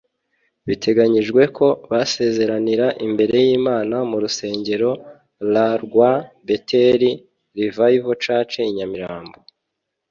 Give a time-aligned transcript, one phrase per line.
[0.67, 4.89] Biteganijwe ko basezeranira imbere y’Imana mu rusengero
[5.81, 6.11] rrwa
[6.45, 7.01] Bethel
[7.59, 9.37] Revival Church i Nyamirambo